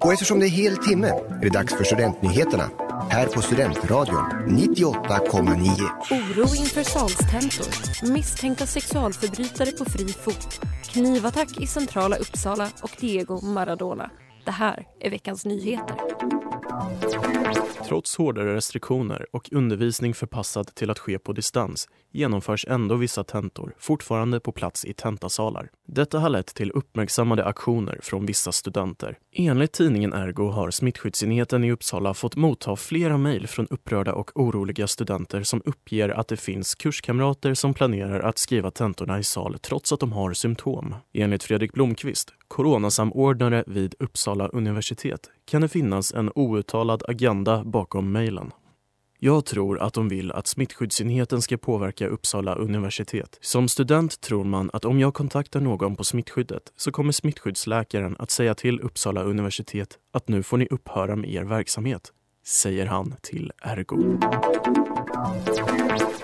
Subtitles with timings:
[0.00, 2.70] Och eftersom det är hel timme är det dags för Studentnyheterna
[3.10, 5.54] här på Studentradion 98,9.
[6.10, 8.12] Oro inför salstentor.
[8.12, 10.60] Misstänkta sexualförbrytare på fri fot.
[10.84, 14.10] Knivattack i centrala Uppsala och Diego Maradona.
[14.48, 15.96] Det här är veckans nyheter.
[17.88, 23.74] Trots hårdare restriktioner och undervisning förpassad till att ske på distans genomförs ändå vissa tentor
[23.78, 25.70] fortfarande på plats i tentasalar.
[25.86, 29.18] Detta har lett till uppmärksammade aktioner från vissa studenter.
[29.32, 34.86] Enligt tidningen Ergo har smittskyddsenheten i Uppsala fått motta flera mejl från upprörda och oroliga
[34.86, 39.92] studenter som uppger att det finns kurskamrater som planerar att skriva tentorna i sal trots
[39.92, 40.94] att de har symptom.
[41.12, 48.52] Enligt Fredrik Blomqvist, coronasamordnare vid Uppsala universitet, kan det finnas en outtalad agenda bakom mejlen.
[49.20, 53.38] Jag tror att de vill att smittskyddsenheten ska påverka Uppsala universitet.
[53.40, 58.30] Som student tror man att om jag kontaktar någon på smittskyddet så kommer smittskyddsläkaren att
[58.30, 62.12] säga till Uppsala universitet att nu får ni upphöra med er verksamhet,
[62.48, 64.18] säger han till Ergo.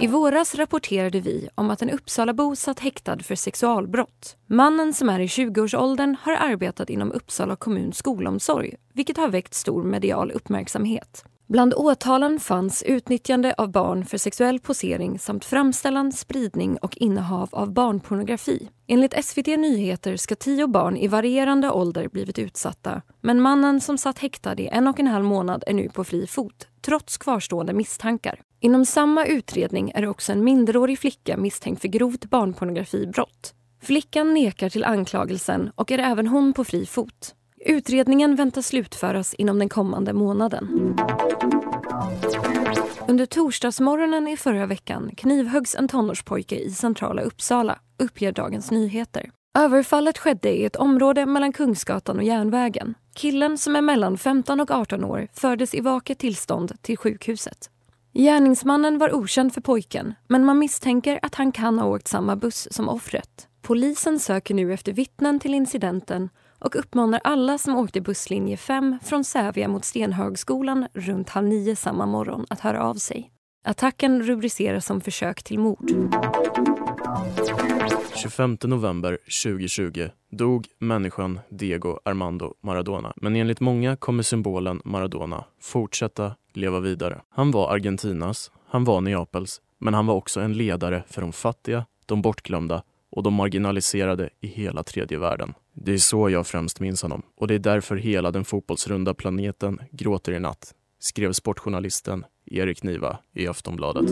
[0.00, 4.36] I våras rapporterade vi om att en Uppsalabo satt häktad för sexualbrott.
[4.46, 9.82] Mannen som är i 20-årsåldern har arbetat inom Uppsala kommuns skolomsorg vilket har väckt stor
[9.82, 11.24] medial uppmärksamhet.
[11.46, 17.72] Bland åtalen fanns utnyttjande av barn för sexuell posering samt framställan, spridning och innehav av
[17.72, 18.68] barnpornografi.
[18.86, 24.18] Enligt SVT Nyheter ska tio barn i varierande ålder blivit utsatta men mannen som satt
[24.18, 28.40] häktad i en och en halv månad är nu på fri fot trots kvarstående misstankar.
[28.60, 33.54] Inom samma utredning är också en minderårig flicka misstänkt för grovt barnpornografibrott.
[33.82, 37.34] Flickan nekar till anklagelsen och är även hon på fri fot.
[37.66, 40.94] Utredningen väntas slutföras inom den kommande månaden.
[43.08, 49.30] Under torsdagsmorgonen i förra veckan knivhöggs en tonårspojke i centrala Uppsala, uppger Dagens Nyheter.
[49.58, 52.94] Överfallet skedde i ett område mellan Kungsgatan och Järnvägen.
[53.14, 57.70] Killen, som är mellan 15 och 18 år, fördes i vaket tillstånd till sjukhuset.
[58.12, 62.68] Gärningsmannen var okänd för pojken, men man misstänker att han kan ha åkt samma buss
[62.70, 63.48] som offret.
[63.62, 66.28] Polisen söker nu efter vittnen till incidenten
[66.58, 72.06] och uppmanar alla som åkte busslinje 5 från Sävja mot Stenhögskolan runt halv nio samma
[72.06, 73.30] morgon att höra av sig.
[73.64, 75.90] Attacken rubriceras som försök till mord.
[78.16, 83.12] 25 november 2020 dog människan Diego Armando Maradona.
[83.16, 87.20] Men enligt många kommer symbolen Maradona fortsätta leva vidare.
[87.30, 91.86] Han var Argentinas, han var Neapels, men han var också en ledare för de fattiga,
[92.06, 92.82] de bortglömda
[93.14, 95.54] och de marginaliserade i hela tredje världen.
[95.72, 99.78] Det är så jag främst minns honom och det är därför hela den fotbollsrunda planeten
[99.92, 104.10] gråter i natt, skrev sportjournalisten Erik Niva i Aftonbladet.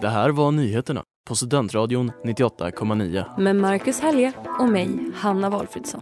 [0.00, 3.40] Det här var nyheterna på Studentradion 98,9.
[3.40, 6.00] Med Marcus Helge och mig, Hanna Valfridsson.